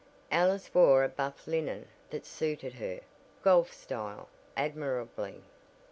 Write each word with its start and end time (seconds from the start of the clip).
Alice 0.31 0.73
wore 0.73 1.03
a 1.03 1.07
buff 1.07 1.45
linen 1.45 1.87
that 2.09 2.25
suited 2.25 2.73
her 2.73 3.01
"golf 3.43 3.71
style" 3.71 4.29
admirably. 4.57 5.43